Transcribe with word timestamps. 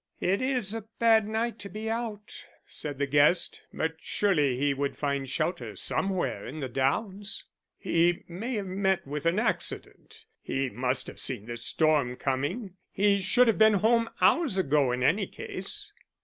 "It 0.19 0.41
is 0.41 0.73
a 0.73 0.85
bad 0.97 1.27
night 1.27 1.59
to 1.59 1.69
be 1.69 1.87
out," 1.87 2.45
said 2.65 2.97
the 2.97 3.05
guest. 3.05 3.61
"But 3.71 3.97
surely 3.99 4.57
he 4.57 4.73
would 4.73 4.97
find 4.97 5.29
shelter 5.29 5.75
somewhere 5.75 6.43
in 6.43 6.59
the 6.59 6.67
downs." 6.67 7.45
"He 7.77 8.23
may 8.27 8.55
have 8.55 8.65
met 8.65 9.05
with 9.05 9.27
an 9.27 9.37
accident. 9.37 10.25
He 10.41 10.71
must 10.71 11.05
have 11.05 11.19
seen 11.19 11.45
this 11.45 11.65
storm 11.65 12.15
coming. 12.15 12.77
He 12.91 13.19
should 13.19 13.45
have 13.47 13.59
been 13.59 13.73
home 13.75 14.09
hours 14.19 14.57
ago 14.57 14.91
in 14.91 15.03
any 15.03 15.27
case." 15.27 15.93